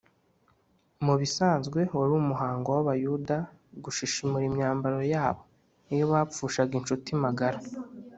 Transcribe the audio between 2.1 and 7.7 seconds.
umuhango w’abayuda gushishimura imyambaro yabo iyo bapfushaga inshuti magara,